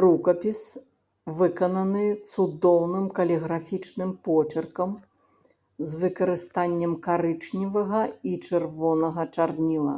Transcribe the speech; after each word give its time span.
Рукапіс 0.00 0.58
выкананы 1.38 2.02
цудоўным 2.32 3.08
каліграфічным 3.16 4.10
почыркам 4.28 4.90
з 5.90 6.02
выкарыстаннем 6.06 6.92
карычневага 7.06 8.02
і 8.34 8.40
чырвонага 8.46 9.22
чарніла. 9.38 9.96